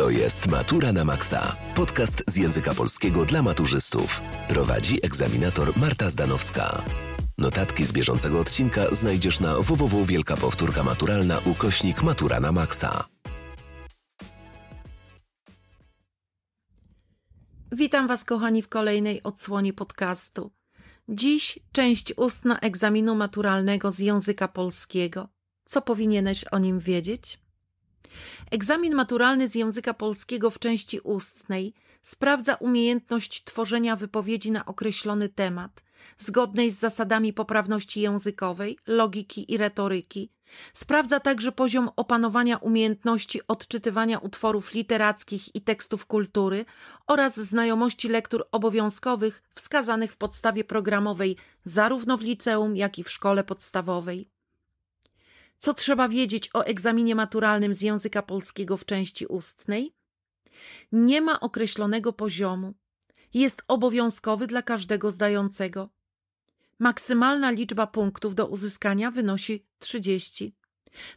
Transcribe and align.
To 0.00 0.10
jest 0.10 0.48
Matura 0.48 0.92
na 0.92 1.04
Maxa. 1.04 1.56
Podcast 1.74 2.24
z 2.28 2.36
języka 2.36 2.74
polskiego 2.74 3.24
dla 3.24 3.42
maturzystów. 3.42 4.22
Prowadzi 4.48 4.98
egzaminator 5.06 5.76
Marta 5.76 6.10
Zdanowska. 6.10 6.82
Notatki 7.38 7.84
z 7.84 7.92
bieżącego 7.92 8.40
odcinka 8.40 8.94
znajdziesz 8.94 9.40
na 9.40 9.58
www 9.58 10.04
Wielka 10.04 10.36
Powtórka 10.36 10.82
Maturalna 10.82 11.38
ukośnik 11.38 12.02
Matura 12.02 12.40
na 12.40 12.52
Maxa. 12.52 13.04
Witam 17.72 18.08
Was, 18.08 18.24
kochani, 18.24 18.62
w 18.62 18.68
kolejnej 18.68 19.22
odsłonie 19.22 19.72
podcastu. 19.72 20.50
Dziś 21.08 21.58
część 21.72 22.12
ustna 22.16 22.58
egzaminu 22.58 23.14
maturalnego 23.14 23.92
z 23.92 23.98
języka 23.98 24.48
polskiego. 24.48 25.28
Co 25.64 25.82
powinieneś 25.82 26.44
o 26.44 26.58
nim 26.58 26.78
wiedzieć? 26.78 27.49
Egzamin 28.50 28.94
maturalny 28.94 29.48
z 29.48 29.54
języka 29.54 29.94
polskiego 29.94 30.50
w 30.50 30.58
części 30.58 31.00
ustnej 31.00 31.74
sprawdza 32.02 32.54
umiejętność 32.54 33.44
tworzenia 33.44 33.96
wypowiedzi 33.96 34.50
na 34.50 34.64
określony 34.66 35.28
temat, 35.28 35.82
zgodnej 36.18 36.70
z 36.70 36.78
zasadami 36.78 37.32
poprawności 37.32 38.00
językowej, 38.00 38.78
logiki 38.86 39.52
i 39.52 39.56
retoryki. 39.56 40.30
Sprawdza 40.74 41.20
także 41.20 41.52
poziom 41.52 41.90
opanowania 41.96 42.56
umiejętności 42.56 43.40
odczytywania 43.48 44.18
utworów 44.18 44.74
literackich 44.74 45.54
i 45.54 45.60
tekstów 45.60 46.06
kultury 46.06 46.64
oraz 47.06 47.40
znajomości 47.40 48.08
lektur 48.08 48.44
obowiązkowych 48.52 49.42
wskazanych 49.54 50.12
w 50.12 50.16
podstawie 50.16 50.64
programowej 50.64 51.36
zarówno 51.64 52.18
w 52.18 52.22
liceum, 52.22 52.76
jak 52.76 52.98
i 52.98 53.04
w 53.04 53.10
szkole 53.10 53.44
podstawowej. 53.44 54.39
Co 55.60 55.74
trzeba 55.74 56.08
wiedzieć 56.08 56.50
o 56.54 56.64
egzaminie 56.64 57.14
maturalnym 57.14 57.74
z 57.74 57.82
języka 57.82 58.22
polskiego 58.22 58.76
w 58.76 58.84
części 58.84 59.26
ustnej? 59.26 59.94
Nie 60.92 61.20
ma 61.20 61.40
określonego 61.40 62.12
poziomu. 62.12 62.74
Jest 63.34 63.62
obowiązkowy 63.68 64.46
dla 64.46 64.62
każdego 64.62 65.10
zdającego. 65.10 65.88
Maksymalna 66.78 67.50
liczba 67.50 67.86
punktów 67.86 68.34
do 68.34 68.46
uzyskania 68.46 69.10
wynosi 69.10 69.66
30. 69.78 70.56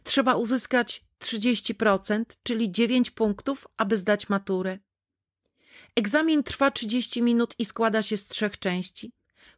Trzeba 0.02 0.34
uzyskać 0.34 1.04
30%, 1.20 2.24
czyli 2.42 2.72
9 2.72 3.10
punktów, 3.10 3.68
aby 3.76 3.98
zdać 3.98 4.28
maturę. 4.28 4.78
Egzamin 5.96 6.42
trwa 6.42 6.70
30 6.70 7.22
minut 7.22 7.54
i 7.58 7.64
składa 7.64 8.02
się 8.02 8.16
z 8.16 8.26
trzech 8.26 8.58
części: 8.58 9.12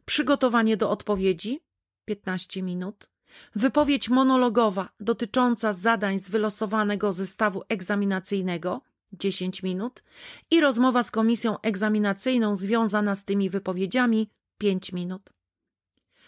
przygotowanie 0.05 0.77
do 0.77 0.89
odpowiedzi 0.89 1.59
15 2.05 2.63
minut, 2.63 3.09
wypowiedź 3.55 4.09
monologowa 4.09 4.89
dotycząca 4.99 5.73
zadań 5.73 6.19
z 6.19 6.29
wylosowanego 6.29 7.13
zestawu 7.13 7.63
egzaminacyjnego 7.69 8.81
10 9.13 9.63
minut 9.63 10.03
i 10.51 10.61
rozmowa 10.61 11.03
z 11.03 11.11
komisją 11.11 11.61
egzaminacyjną 11.61 12.55
związana 12.55 13.15
z 13.15 13.25
tymi 13.25 13.49
wypowiedziami 13.49 14.29
5 14.57 14.93
minut. 14.93 15.29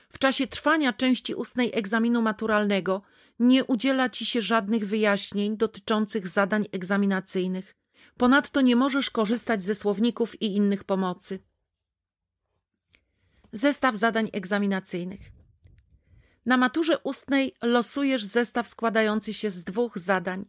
W 0.09 0.19
czasie 0.19 0.47
trwania 0.47 0.93
części 0.93 1.35
ustnej 1.35 1.71
egzaminu 1.73 2.21
maturalnego 2.21 3.01
nie 3.39 3.66
udziela 3.66 4.09
ci 4.09 4.25
się 4.25 4.41
żadnych 4.41 4.88
wyjaśnień 4.88 5.57
dotyczących 5.57 6.27
zadań 6.27 6.66
egzaminacyjnych. 6.71 7.75
Ponadto 8.17 8.61
nie 8.61 8.75
możesz 8.75 9.09
korzystać 9.09 9.63
ze 9.63 9.75
słowników 9.75 10.41
i 10.41 10.55
innych 10.55 10.83
pomocy. 10.83 11.39
Zestaw 13.53 13.95
zadań 13.95 14.29
egzaminacyjnych. 14.33 15.38
Na 16.50 16.58
maturze 16.58 16.97
ustnej 17.03 17.55
losujesz 17.61 18.23
zestaw 18.23 18.67
składający 18.67 19.33
się 19.33 19.52
z 19.52 19.64
dwóch 19.64 19.97
zadań. 19.97 20.46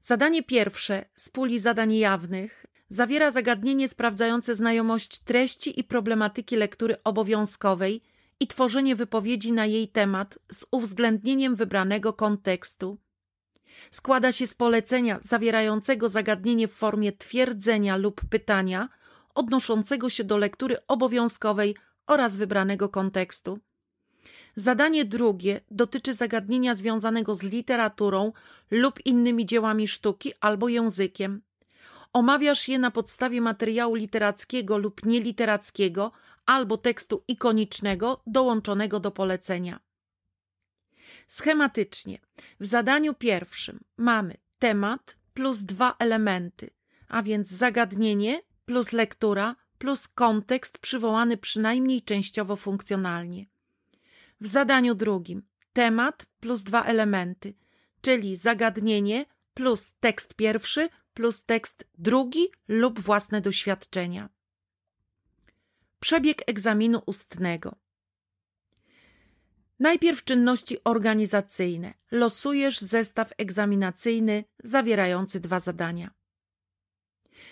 Zadanie 0.00 0.42
pierwsze 0.42 1.04
z 1.14 1.28
puli 1.28 1.58
zadań 1.58 1.94
jawnych 1.94 2.66
zawiera 2.88 3.30
zagadnienie 3.30 3.88
sprawdzające 3.88 4.54
znajomość 4.54 5.18
treści 5.18 5.80
i 5.80 5.84
problematyki 5.84 6.56
lektury 6.56 6.96
obowiązkowej 7.04 8.02
i 8.40 8.46
tworzenie 8.46 8.96
wypowiedzi 8.96 9.52
na 9.52 9.66
jej 9.66 9.88
temat 9.88 10.38
z 10.52 10.66
uwzględnieniem 10.70 11.56
wybranego 11.56 12.12
kontekstu. 12.12 12.98
Składa 13.90 14.32
się 14.32 14.46
z 14.46 14.54
polecenia 14.54 15.18
zawierającego 15.20 16.08
zagadnienie 16.08 16.68
w 16.68 16.72
formie 16.72 17.12
twierdzenia 17.12 17.96
lub 17.96 18.20
pytania 18.30 18.88
odnoszącego 19.34 20.10
się 20.10 20.24
do 20.24 20.36
lektury 20.36 20.76
obowiązkowej 20.88 21.76
oraz 22.06 22.36
wybranego 22.36 22.88
kontekstu. 22.88 23.60
Zadanie 24.58 25.04
drugie 25.04 25.60
dotyczy 25.70 26.14
zagadnienia 26.14 26.74
związanego 26.74 27.34
z 27.34 27.42
literaturą 27.42 28.32
lub 28.70 29.06
innymi 29.06 29.46
dziełami 29.46 29.88
sztuki 29.88 30.32
albo 30.40 30.68
językiem. 30.68 31.42
Omawiasz 32.12 32.68
je 32.68 32.78
na 32.78 32.90
podstawie 32.90 33.40
materiału 33.40 33.94
literackiego 33.94 34.78
lub 34.78 35.06
nieliterackiego 35.06 36.12
albo 36.46 36.76
tekstu 36.76 37.24
ikonicznego 37.28 38.22
dołączonego 38.26 39.00
do 39.00 39.10
polecenia. 39.10 39.80
Schematycznie 41.28 42.18
w 42.60 42.66
zadaniu 42.66 43.14
pierwszym 43.14 43.80
mamy 43.96 44.36
temat 44.58 45.18
plus 45.34 45.58
dwa 45.58 45.96
elementy, 45.98 46.70
a 47.08 47.22
więc 47.22 47.48
zagadnienie 47.48 48.40
plus 48.64 48.92
lektura 48.92 49.56
plus 49.78 50.08
kontekst 50.08 50.78
przywołany 50.78 51.36
przynajmniej 51.36 52.02
częściowo 52.02 52.56
funkcjonalnie. 52.56 53.46
W 54.40 54.46
zadaniu 54.46 54.94
drugim 54.94 55.42
temat 55.72 56.26
plus 56.40 56.62
dwa 56.62 56.84
elementy, 56.84 57.54
czyli 58.00 58.36
zagadnienie 58.36 59.26
plus 59.54 59.92
tekst 60.00 60.34
pierwszy 60.34 60.88
plus 61.14 61.44
tekst 61.44 61.88
drugi 61.98 62.48
lub 62.68 63.00
własne 63.00 63.40
doświadczenia. 63.40 64.28
Przebieg 66.00 66.42
egzaminu 66.46 67.02
ustnego. 67.06 67.76
Najpierw 69.80 70.24
czynności 70.24 70.84
organizacyjne. 70.84 71.94
Losujesz 72.10 72.78
zestaw 72.80 73.32
egzaminacyjny 73.38 74.44
zawierający 74.64 75.40
dwa 75.40 75.60
zadania. 75.60 76.14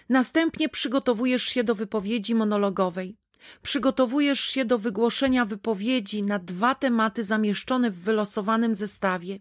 Następnie 0.08 0.68
przygotowujesz 0.68 1.42
się 1.42 1.64
do 1.64 1.74
wypowiedzi 1.74 2.34
monologowej. 2.34 3.16
Przygotowujesz 3.62 4.40
się 4.40 4.64
do 4.64 4.78
wygłoszenia 4.78 5.44
wypowiedzi 5.44 6.22
na 6.22 6.38
dwa 6.38 6.74
tematy 6.74 7.24
zamieszczone 7.24 7.90
w 7.90 8.00
wylosowanym 8.00 8.74
zestawie. 8.74 9.38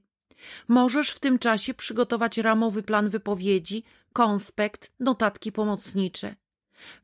Możesz 0.68 1.10
w 1.10 1.20
tym 1.20 1.40
czasie 1.40 1.74
przygotować 1.74 2.38
ramowy 2.38 2.84
plan 2.84 3.10
wypowiedzi, 3.10 3.84
konspekt, 4.14 4.94
notatki 5.00 5.52
pomocnicze. 5.52 6.36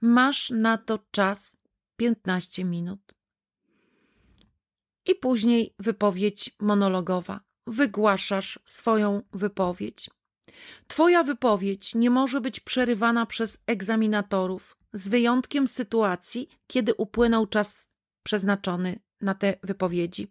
Masz 0.02 0.50
na 0.50 0.78
to 0.78 1.00
czas 1.12 1.58
15 1.98 2.66
minut. 2.66 3.14
I 5.08 5.16
później 5.16 5.74
wypowiedź 5.80 6.56
monologowa. 6.60 7.40
Wygłaszasz 7.68 8.60
swoją 8.66 9.22
wypowiedź. 9.34 10.10
Twoja 10.88 11.24
wypowiedź 11.24 11.96
nie 11.96 12.10
może 12.10 12.42
być 12.42 12.60
przerywana 12.60 13.26
przez 13.26 13.64
egzaminatorów, 13.68 14.78
z 14.94 15.08
wyjątkiem 15.08 15.68
sytuacji, 15.68 16.50
kiedy 16.68 16.94
upłynął 16.94 17.48
czas 17.48 17.88
przeznaczony 18.24 19.00
na 19.22 19.36
te 19.36 19.54
wypowiedzi. 19.64 20.28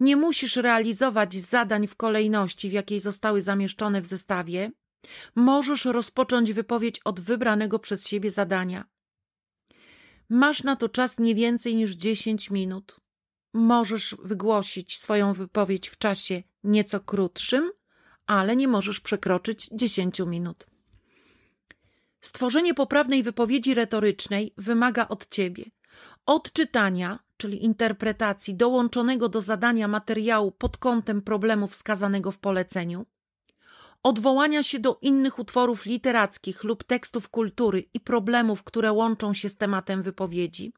Nie 0.00 0.16
musisz 0.16 0.56
realizować 0.56 1.34
zadań 1.34 1.86
w 1.86 1.96
kolejności, 1.96 2.68
w 2.68 2.72
jakiej 2.72 3.00
zostały 3.00 3.42
zamieszczone 3.42 4.00
w 4.00 4.06
zestawie. 4.06 4.70
Możesz 5.34 5.84
rozpocząć 5.84 6.52
wypowiedź 6.52 7.00
od 7.04 7.20
wybranego 7.20 7.78
przez 7.78 8.08
siebie 8.08 8.30
zadania. 8.30 8.84
Masz 10.28 10.62
na 10.62 10.76
to 10.76 10.88
czas 10.88 11.18
nie 11.18 11.34
więcej 11.34 11.74
niż 11.74 11.92
10 11.92 12.50
minut. 12.50 13.00
Możesz 13.54 14.16
wygłosić 14.22 14.98
swoją 14.98 15.32
wypowiedź 15.32 15.88
w 15.88 15.98
czasie 15.98 16.42
nieco 16.64 17.00
krótszym, 17.00 17.72
ale 18.26 18.56
nie 18.56 18.68
możesz 18.68 19.00
przekroczyć 19.00 19.68
10 19.72 20.20
minut. 20.20 20.66
Stworzenie 22.24 22.74
poprawnej 22.74 23.22
wypowiedzi 23.22 23.74
retorycznej 23.74 24.54
wymaga 24.56 25.08
od 25.08 25.28
ciebie 25.28 25.64
odczytania, 26.26 27.18
czyli 27.36 27.64
interpretacji 27.64 28.54
dołączonego 28.54 29.28
do 29.28 29.40
zadania 29.40 29.88
materiału 29.88 30.52
pod 30.52 30.76
kątem 30.76 31.22
problemu 31.22 31.66
wskazanego 31.66 32.30
w 32.30 32.38
poleceniu, 32.38 33.06
odwołania 34.02 34.62
się 34.62 34.78
do 34.78 34.98
innych 35.02 35.38
utworów 35.38 35.86
literackich 35.86 36.64
lub 36.64 36.84
tekstów 36.84 37.28
kultury 37.28 37.84
i 37.94 38.00
problemów, 38.00 38.62
które 38.62 38.92
łączą 38.92 39.34
się 39.34 39.48
z 39.48 39.56
tematem 39.56 40.02
wypowiedzi, 40.02 40.72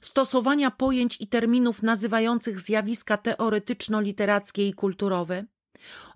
stosowania 0.00 0.70
pojęć 0.70 1.16
i 1.20 1.28
terminów 1.28 1.82
nazywających 1.82 2.60
zjawiska 2.60 3.16
teoretyczno-literackie 3.16 4.68
i 4.68 4.74
kulturowe, 4.74 5.44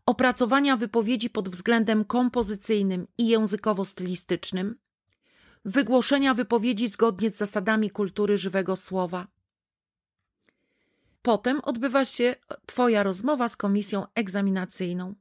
opracowania 0.07 0.77
wypowiedzi 0.77 1.31
pod 1.31 1.49
względem 1.49 2.05
kompozycyjnym 2.05 3.07
i 3.19 3.27
językowo-stylistycznym, 3.29 4.75
wygłoszenia 5.65 6.35
wypowiedzi 6.35 6.89
zgodnie 6.89 7.31
z 7.31 7.37
zasadami 7.37 7.91
kultury 7.91 8.39
żywego 8.39 8.77
słowa. 8.77 9.27
Potem 11.23 11.61
odbywa 11.61 12.05
się 12.05 12.35
Twoja 12.67 13.03
rozmowa 13.03 13.49
z 13.49 13.57
komisją 13.57 14.07
egzaminacyjną. 14.15 15.15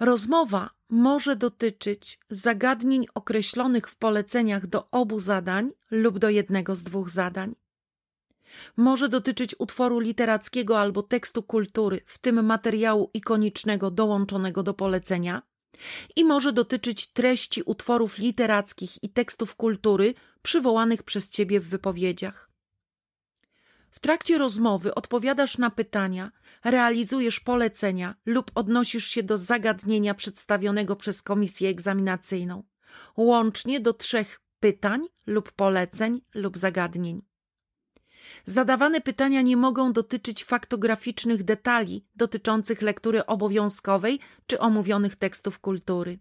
Rozmowa 0.00 0.70
może 0.90 1.36
dotyczyć 1.36 2.20
zagadnień 2.30 3.06
określonych 3.14 3.88
w 3.88 3.96
poleceniach 3.96 4.66
do 4.66 4.90
obu 4.90 5.20
zadań 5.20 5.72
lub 5.90 6.18
do 6.18 6.30
jednego 6.30 6.76
z 6.76 6.82
dwóch 6.82 7.10
zadań. 7.10 7.54
Może 8.76 9.08
dotyczyć 9.08 9.54
utworu 9.58 9.98
literackiego 9.98 10.80
albo 10.80 11.02
tekstu 11.02 11.42
kultury, 11.42 12.00
w 12.06 12.18
tym 12.18 12.46
materiału 12.46 13.10
ikonicznego 13.14 13.90
dołączonego 13.90 14.62
do 14.62 14.74
polecenia, 14.74 15.42
i 16.16 16.24
może 16.24 16.52
dotyczyć 16.52 17.12
treści 17.12 17.62
utworów 17.62 18.18
literackich 18.18 19.02
i 19.02 19.08
tekstów 19.08 19.54
kultury 19.54 20.14
przywołanych 20.42 21.02
przez 21.02 21.30
Ciebie 21.30 21.60
w 21.60 21.68
wypowiedziach. 21.68 22.50
W 23.90 24.00
trakcie 24.00 24.38
rozmowy 24.38 24.94
odpowiadasz 24.94 25.58
na 25.58 25.70
pytania, 25.70 26.32
realizujesz 26.64 27.40
polecenia 27.40 28.14
lub 28.26 28.50
odnosisz 28.54 29.06
się 29.06 29.22
do 29.22 29.38
zagadnienia 29.38 30.14
przedstawionego 30.14 30.96
przez 30.96 31.22
komisję 31.22 31.68
egzaminacyjną, 31.68 32.62
łącznie 33.16 33.80
do 33.80 33.92
trzech 33.92 34.40
pytań 34.60 35.06
lub 35.26 35.52
poleceń 35.52 36.20
lub 36.34 36.58
zagadnień. 36.58 37.22
Zadawane 38.44 39.00
pytania 39.00 39.42
nie 39.42 39.56
mogą 39.56 39.92
dotyczyć 39.92 40.44
faktograficznych 40.44 41.42
detali 41.42 42.04
dotyczących 42.16 42.82
lektury 42.82 43.26
obowiązkowej 43.26 44.20
czy 44.46 44.58
omówionych 44.58 45.16
tekstów 45.16 45.58
kultury. 45.58 46.18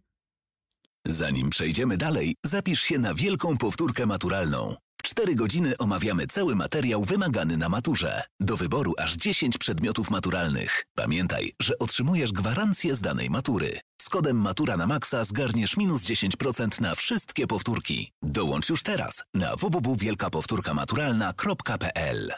Zanim 1.07 1.49
przejdziemy 1.49 1.97
dalej, 1.97 2.35
zapisz 2.45 2.81
się 2.81 2.99
na 2.99 3.13
wielką 3.13 3.57
powtórkę 3.57 4.05
maturalną. 4.05 4.75
Cztery 5.03 5.35
godziny 5.35 5.77
omawiamy 5.77 6.27
cały 6.27 6.55
materiał 6.55 7.03
wymagany 7.03 7.57
na 7.57 7.69
maturze. 7.69 8.23
Do 8.39 8.57
wyboru 8.57 8.93
aż 8.97 9.15
10 9.15 9.57
przedmiotów 9.57 10.11
maturalnych. 10.11 10.85
Pamiętaj, 10.95 11.51
że 11.61 11.79
otrzymujesz 11.79 12.31
gwarancję 12.31 12.95
z 12.95 13.01
danej 13.01 13.29
matury. 13.29 13.79
Z 14.01 14.09
kodem 14.09 14.37
Matura 14.37 14.77
na 14.77 14.87
Maxa 14.87 15.23
zgarniesz 15.23 15.77
minus 15.77 16.03
10% 16.03 16.81
na 16.81 16.95
wszystkie 16.95 17.47
powtórki. 17.47 18.11
Dołącz 18.21 18.69
już 18.69 18.83
teraz 18.83 19.23
na 19.33 19.55
www.wielkapowtórkamaturalna.pl 19.55 22.31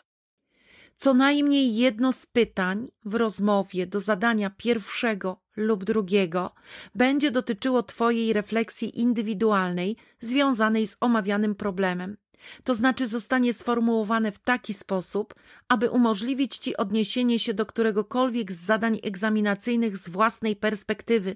Co 0.96 1.14
najmniej 1.14 1.76
jedno 1.76 2.14
z 2.14 2.26
pytań 2.26 2.88
w 3.06 3.16
rozmowie 3.16 3.88
do 3.88 4.00
zadania 4.00 4.50
pierwszego 4.50 5.47
lub 5.58 5.84
drugiego 5.84 6.52
będzie 6.96 7.32
dotyczyło 7.32 7.84
Twojej 7.84 8.34
refleksji 8.34 9.00
indywidualnej 9.00 9.96
związanej 10.20 10.88
z 10.88 10.98
omawianym 11.02 11.56
problemem 11.56 12.18
to 12.64 12.76
znaczy 12.76 13.08
zostanie 13.08 13.54
sformułowane 13.54 14.32
w 14.32 14.40
taki 14.40 14.74
sposób, 14.74 15.36
aby 15.68 15.90
umożliwić 15.90 16.58
Ci 16.58 16.78
odniesienie 16.78 17.40
się 17.40 17.54
do 17.54 17.66
któregokolwiek 17.66 18.52
z 18.52 18.66
zadań 18.66 19.00
egzaminacyjnych 19.04 19.98
z 19.98 20.10
własnej 20.10 20.56
perspektywy, 20.56 21.36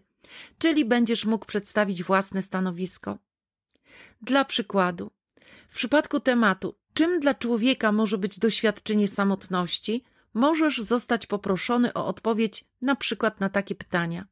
czyli 0.58 0.86
będziesz 0.86 1.26
mógł 1.26 1.46
przedstawić 1.46 2.04
własne 2.04 2.42
stanowisko. 2.42 3.18
Dla 4.22 4.46
przykładu, 4.46 5.12
w 5.70 5.76
przypadku 5.76 6.20
tematu, 6.20 6.76
czym 6.94 7.20
dla 7.20 7.34
człowieka 7.34 7.92
może 7.92 8.18
być 8.18 8.40
doświadczenie 8.40 9.08
samotności, 9.08 10.04
możesz 10.34 10.82
zostać 10.82 11.26
poproszony 11.26 11.94
o 11.94 12.08
odpowiedź 12.08 12.66
na 12.82 12.96
przykład 12.96 13.40
na 13.40 13.50
takie 13.50 13.76
pytania. 13.76 14.26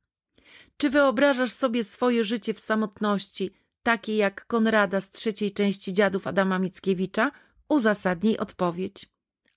Czy 0.78 0.90
wyobrażasz 0.90 1.52
sobie 1.52 1.84
swoje 1.84 2.24
życie 2.24 2.54
w 2.54 2.60
samotności 2.60 3.52
takie 3.84 4.18
jak 4.18 4.46
Konrada 4.46 5.02
z 5.02 5.12
trzeciej 5.12 5.52
części 5.52 5.94
Dziadów 5.94 6.28
Adama 6.28 6.60
Mickiewicza, 6.60 7.32
uzasadnij 7.70 8.38
odpowiedź. 8.38 9.10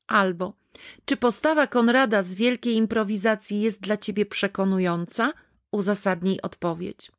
Albo 0.07 0.55
czy 1.05 1.17
postawa 1.17 1.67
Konrada 1.67 2.23
z 2.23 2.35
wielkiej 2.35 2.75
improwizacji 2.75 3.61
jest 3.61 3.81
dla 3.81 3.97
ciebie 3.97 4.27
przekonująca? 4.27 5.33
Uzasadnij 5.71 6.41
odpowiedź. 6.43 7.13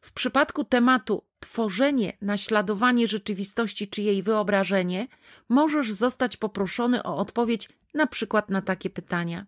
W 0.00 0.12
przypadku 0.12 0.64
tematu 0.64 1.24
tworzenie, 1.40 2.12
naśladowanie 2.20 3.06
rzeczywistości 3.06 3.88
czy 3.88 4.02
jej 4.02 4.22
wyobrażenie, 4.22 5.08
możesz 5.48 5.92
zostać 5.92 6.36
poproszony 6.36 7.02
o 7.02 7.16
odpowiedź 7.16 7.68
na 7.94 8.06
przykład 8.06 8.50
na 8.50 8.62
takie 8.62 8.90
pytania. 8.90 9.46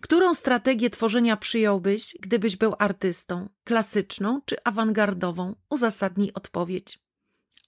Którą 0.00 0.34
strategię 0.34 0.90
tworzenia 0.90 1.36
przyjąłbyś, 1.36 2.16
gdybyś 2.20 2.56
był 2.56 2.74
artystą? 2.78 3.48
Klasyczną 3.64 4.40
czy 4.44 4.56
awangardową? 4.64 5.54
Uzasadnij 5.70 6.32
odpowiedź. 6.34 6.98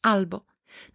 Albo 0.03 0.47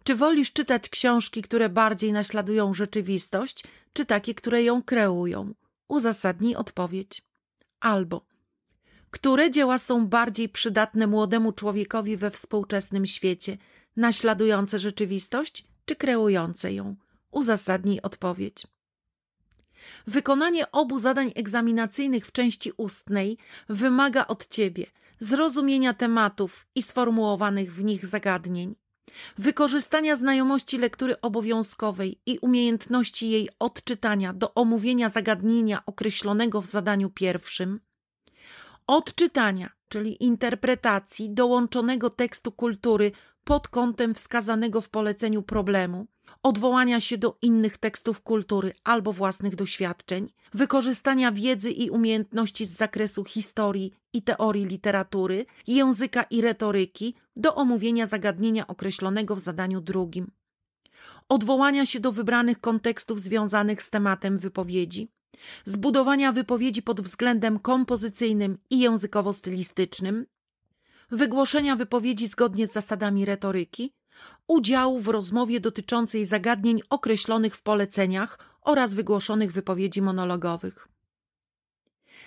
czy 0.04 0.14
wolisz 0.14 0.52
czytać 0.52 0.88
książki, 0.88 1.42
które 1.42 1.68
bardziej 1.68 2.12
naśladują 2.12 2.74
rzeczywistość, 2.74 3.64
czy 3.92 4.06
takie, 4.06 4.34
które 4.34 4.62
ją 4.62 4.82
kreują? 4.82 5.54
Uzasadnij 5.88 6.54
odpowiedź. 6.54 7.22
Albo 7.80 8.30
które 9.10 9.50
dzieła 9.50 9.78
są 9.78 10.06
bardziej 10.06 10.48
przydatne 10.48 11.06
młodemu 11.06 11.52
człowiekowi 11.52 12.16
we 12.16 12.30
współczesnym 12.30 13.06
świecie, 13.06 13.58
naśladujące 13.96 14.78
rzeczywistość, 14.78 15.64
czy 15.84 15.96
kreujące 15.96 16.72
ją? 16.72 16.96
Uzasadnij 17.30 18.00
odpowiedź. 18.02 18.66
Wykonanie 20.06 20.70
obu 20.70 20.98
zadań 20.98 21.32
egzaminacyjnych 21.34 22.26
w 22.26 22.32
części 22.32 22.72
ustnej 22.76 23.38
wymaga 23.68 24.26
od 24.26 24.46
ciebie 24.46 24.86
zrozumienia 25.20 25.94
tematów 25.94 26.66
i 26.74 26.82
sformułowanych 26.82 27.74
w 27.74 27.84
nich 27.84 28.06
zagadnień, 28.06 28.74
wykorzystania 29.38 30.16
znajomości 30.16 30.78
lektury 30.78 31.20
obowiązkowej 31.20 32.20
i 32.26 32.38
umiejętności 32.38 33.30
jej 33.30 33.48
odczytania 33.58 34.32
do 34.32 34.54
omówienia 34.54 35.08
zagadnienia 35.08 35.82
określonego 35.86 36.60
w 36.60 36.66
zadaniu 36.66 37.10
pierwszym, 37.10 37.80
odczytania, 38.86 39.70
czyli 39.88 40.24
interpretacji 40.24 41.30
dołączonego 41.30 42.10
tekstu 42.10 42.52
kultury 42.52 43.12
pod 43.44 43.68
kątem 43.68 44.14
wskazanego 44.14 44.80
w 44.80 44.88
poleceniu 44.88 45.42
problemu 45.42 46.06
odwołania 46.42 47.00
się 47.00 47.18
do 47.18 47.38
innych 47.42 47.78
tekstów 47.78 48.20
kultury 48.20 48.72
albo 48.84 49.12
własnych 49.12 49.56
doświadczeń, 49.56 50.32
wykorzystania 50.54 51.32
wiedzy 51.32 51.70
i 51.70 51.90
umiejętności 51.90 52.66
z 52.66 52.76
zakresu 52.76 53.24
historii 53.24 53.92
i 54.12 54.22
teorii 54.22 54.64
literatury, 54.64 55.46
języka 55.66 56.22
i 56.22 56.40
retoryki 56.40 57.14
do 57.36 57.54
omówienia 57.54 58.06
zagadnienia 58.06 58.66
określonego 58.66 59.36
w 59.36 59.40
zadaniu 59.40 59.80
drugim, 59.80 60.30
odwołania 61.28 61.86
się 61.86 62.00
do 62.00 62.12
wybranych 62.12 62.60
kontekstów 62.60 63.20
związanych 63.20 63.82
z 63.82 63.90
tematem 63.90 64.38
wypowiedzi, 64.38 65.08
zbudowania 65.64 66.32
wypowiedzi 66.32 66.82
pod 66.82 67.00
względem 67.00 67.58
kompozycyjnym 67.58 68.58
i 68.70 68.78
językowo-stylistycznym, 68.78 70.24
wygłoszenia 71.10 71.76
wypowiedzi 71.76 72.28
zgodnie 72.28 72.66
z 72.66 72.72
zasadami 72.72 73.24
retoryki, 73.24 73.92
udziału 74.46 75.00
w 75.00 75.08
rozmowie 75.08 75.60
dotyczącej 75.60 76.24
zagadnień 76.24 76.80
określonych 76.90 77.56
w 77.56 77.62
poleceniach 77.62 78.38
oraz 78.62 78.94
wygłoszonych 78.94 79.52
wypowiedzi 79.52 80.02
monologowych. 80.02 80.88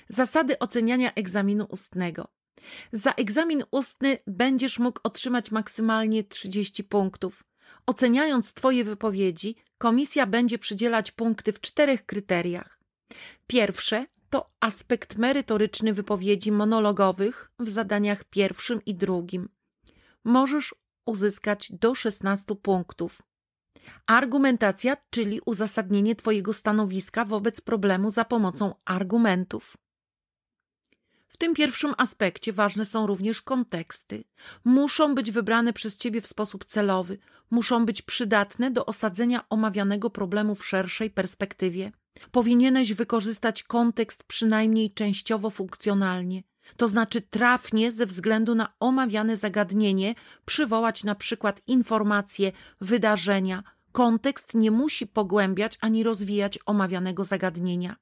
Zasady 0.10 0.60
oceniania 0.60 1.14
egzaminu 1.14 1.66
ustnego. 1.70 2.28
Za 2.92 3.12
egzamin 3.12 3.64
ustny 3.72 4.18
będziesz 4.28 4.80
mógł 4.80 5.00
otrzymać 5.04 5.52
maksymalnie 5.52 6.24
30 6.24 6.84
punktów. 6.84 7.44
Oceniając 7.86 8.54
Twoje 8.54 8.84
wypowiedzi, 8.84 9.56
komisja 9.78 10.26
będzie 10.26 10.60
przydzielać 10.60 11.12
punkty 11.12 11.54
w 11.54 11.62
czterech 11.62 12.06
kryteriach. 12.06 12.80
Pierwsze 13.48 14.06
to 14.30 14.50
aspekt 14.60 15.18
merytoryczny 15.18 15.94
wypowiedzi 15.94 16.52
monologowych 16.52 17.52
w 17.60 17.70
zadaniach 17.70 18.24
pierwszym 18.24 18.86
i 18.86 18.96
drugim. 18.96 19.50
Możesz 20.24 20.76
uzyskać 21.06 21.72
do 21.72 21.96
16 21.96 22.56
punktów. 22.56 23.22
Argumentacja, 24.08 24.98
czyli 25.10 25.42
uzasadnienie 25.46 26.16
Twojego 26.16 26.54
stanowiska 26.54 27.26
wobec 27.26 27.62
problemu 27.62 28.10
za 28.10 28.26
pomocą 28.26 28.76
argumentów. 28.86 29.78
W 31.28 31.38
tym 31.38 31.54
pierwszym 31.54 31.94
aspekcie 31.98 32.54
ważne 32.54 32.86
są 32.86 33.08
również 33.08 33.42
konteksty. 33.42 34.24
Muszą 34.64 35.16
być 35.16 35.32
wybrane 35.32 35.74
przez 35.74 35.98
Ciebie 35.98 36.22
w 36.22 36.28
sposób 36.28 36.66
celowy, 36.66 37.18
muszą 37.52 37.86
być 37.86 38.02
przydatne 38.02 38.72
do 38.72 38.86
osadzenia 38.86 39.50
omawianego 39.50 40.10
problemu 40.10 40.56
w 40.56 40.66
szerszej 40.66 41.10
perspektywie. 41.10 41.92
Powinieneś 42.32 42.94
wykorzystać 42.94 43.64
kontekst 43.64 44.24
przynajmniej 44.24 44.94
częściowo 44.94 45.50
funkcjonalnie, 45.50 46.44
to 46.78 46.88
znaczy 46.88 47.22
trafnie 47.22 47.92
ze 47.92 48.06
względu 48.06 48.56
na 48.56 48.74
omawiane 48.80 49.38
zagadnienie 49.38 50.16
przywołać 50.46 51.04
na 51.04 51.16
przykład 51.16 51.62
informacje, 51.68 52.52
wydarzenia. 52.82 53.64
Kontekst 53.92 54.56
nie 54.56 54.72
musi 54.72 55.08
pogłębiać 55.08 55.78
ani 55.82 56.04
rozwijać 56.04 56.60
omawianego 56.66 57.26
zagadnienia. 57.26 57.96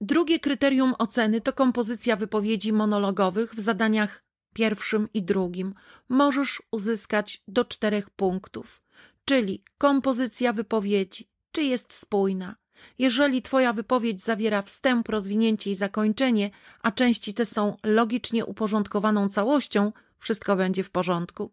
Drugie 0.00 0.40
kryterium 0.40 0.94
oceny 0.98 1.40
to 1.40 1.52
kompozycja 1.52 2.16
wypowiedzi 2.16 2.72
monologowych 2.72 3.54
w 3.54 3.60
zadaniach 3.60 4.24
pierwszym 4.54 5.08
i 5.14 5.22
drugim. 5.22 5.74
Możesz 6.08 6.62
uzyskać 6.70 7.42
do 7.48 7.64
czterech 7.64 8.10
punktów, 8.10 8.82
czyli 9.24 9.64
kompozycja 9.78 10.52
wypowiedzi, 10.52 11.30
czy 11.52 11.62
jest 11.62 11.92
spójna, 11.92 12.56
Jeżeli 12.98 13.42
Twoja 13.42 13.72
wypowiedź 13.72 14.22
zawiera 14.22 14.62
wstęp, 14.62 15.08
rozwinięcie 15.08 15.70
i 15.70 15.74
zakończenie, 15.74 16.50
a 16.82 16.92
części 16.92 17.34
te 17.34 17.46
są 17.46 17.76
logicznie 17.82 18.44
uporządkowaną 18.44 19.28
całością, 19.28 19.92
wszystko 20.18 20.56
będzie 20.56 20.84
w 20.84 20.90
porządku. 20.90 21.52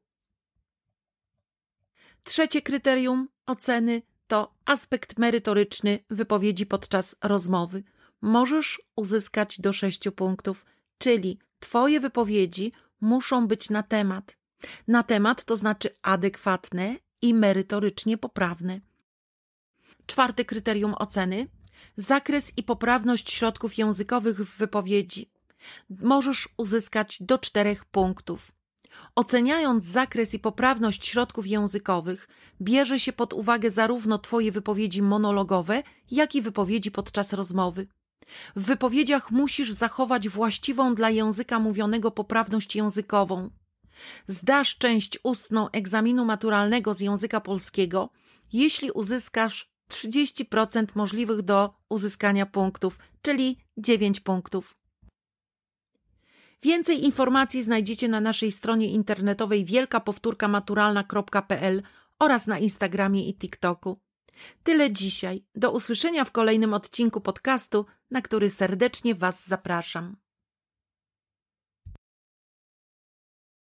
Trzecie 2.24 2.62
kryterium 2.62 3.28
oceny 3.46 4.02
to 4.28 4.54
aspekt 4.66 5.20
merytoryczny 5.20 6.00
wypowiedzi 6.10 6.66
podczas 6.66 7.16
rozmowy. 7.24 7.84
Możesz 8.22 8.82
uzyskać 8.96 9.62
do 9.62 9.74
sześciu 9.74 10.12
punktów, 10.12 10.66
czyli 10.98 11.40
Twoje 11.60 12.00
wypowiedzi 12.00 12.72
muszą 13.02 13.48
być 13.48 13.70
na 13.70 13.84
temat. 13.84 14.38
Na 14.88 15.04
temat 15.04 15.44
to 15.44 15.58
znaczy 15.58 15.90
adekwatne 16.02 16.96
i 17.22 17.34
merytorycznie 17.34 18.18
poprawne. 18.18 18.80
Czwarte 20.06 20.46
kryterium 20.46 20.94
oceny 20.98 21.48
zakres 21.96 22.54
i 22.58 22.64
poprawność 22.64 23.32
środków 23.32 23.78
językowych 23.78 24.38
w 24.38 24.58
wypowiedzi. 24.58 25.32
Możesz 25.90 26.50
uzyskać 26.58 27.18
do 27.22 27.38
czterech 27.38 27.86
punktów. 27.86 28.52
Oceniając 29.16 29.86
zakres 29.86 30.34
i 30.34 30.40
poprawność 30.40 31.08
środków 31.08 31.48
językowych, 31.48 32.28
bierze 32.62 33.00
się 33.00 33.14
pod 33.14 33.34
uwagę 33.34 33.72
zarówno 33.72 34.20
Twoje 34.20 34.52
wypowiedzi 34.52 35.02
monologowe, 35.02 35.84
jak 36.12 36.36
i 36.36 36.42
wypowiedzi 36.42 36.92
podczas 36.92 37.34
rozmowy. 37.34 37.88
W 38.56 38.64
wypowiedziach 38.64 39.32
musisz 39.32 39.72
zachować 39.72 40.30
właściwą 40.30 40.96
dla 40.96 41.10
języka 41.10 41.60
mówionego 41.60 42.12
poprawność 42.12 42.76
językową. 42.76 43.50
Zdasz 44.28 44.78
część 44.78 45.20
ustną 45.24 45.70
egzaminu 45.70 46.26
maturalnego 46.26 46.94
z 46.94 47.00
języka 47.00 47.42
polskiego, 47.42 48.10
jeśli 48.54 48.92
uzyskasz 48.92 49.71
30% 49.92 50.86
możliwych 50.96 51.42
do 51.42 51.74
uzyskania 51.90 52.46
punktów, 52.46 53.00
czyli 53.22 53.58
9 53.78 54.20
punktów. 54.20 54.78
Więcej 56.64 57.06
informacji 57.06 57.64
znajdziecie 57.64 58.08
na 58.08 58.22
naszej 58.22 58.52
stronie 58.52 58.88
internetowej 58.88 59.66
wielkapowtórkamaturalna.pl 59.66 61.84
oraz 62.20 62.48
na 62.48 62.60
Instagramie 62.60 63.30
i 63.30 63.34
TikToku. 63.34 64.00
Tyle 64.64 64.92
dzisiaj. 64.92 65.46
Do 65.56 65.72
usłyszenia 65.72 66.26
w 66.26 66.32
kolejnym 66.32 66.74
odcinku 66.74 67.22
podcastu, 67.22 67.86
na 68.12 68.22
który 68.22 68.50
serdecznie 68.50 69.16
Was 69.16 69.48
zapraszam. 69.48 70.18